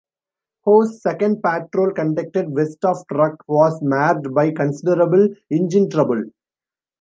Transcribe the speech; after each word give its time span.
"Hoe"'s 0.61 0.99
second 0.99 1.43
patrol, 1.43 1.91
conducted 1.91 2.49
west 2.55 2.83
of 2.85 3.05
Truk, 3.05 3.35
was 3.47 3.79
marred 3.83 4.33
by 4.33 4.49
considerable 4.49 5.27
engine 5.51 5.91
trouble. 5.91 6.23